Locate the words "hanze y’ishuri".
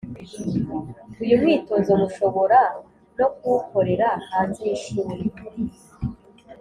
4.29-5.15